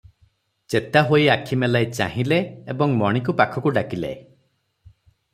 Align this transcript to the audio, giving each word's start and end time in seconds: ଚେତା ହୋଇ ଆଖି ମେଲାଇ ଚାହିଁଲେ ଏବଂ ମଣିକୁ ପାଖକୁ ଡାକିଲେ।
ଚେତା 0.73 1.01
ହୋଇ 1.09 1.25
ଆଖି 1.33 1.59
ମେଲାଇ 1.63 1.89
ଚାହିଁଲେ 1.97 2.39
ଏବଂ 2.73 2.95
ମଣିକୁ 3.01 3.35
ପାଖକୁ 3.43 3.75
ଡାକିଲେ। 3.77 4.13